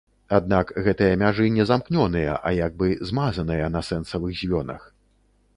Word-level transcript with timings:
Аднак 0.35 0.71
гэтыя 0.87 1.17
мяжы 1.23 1.45
не 1.57 1.67
замкнёныя, 1.71 2.39
а 2.51 2.55
як 2.65 2.71
бы 2.81 2.87
змазаныя 3.11 3.71
на 3.77 3.85
сэнсавых 3.89 4.33
звёнах. 4.45 4.93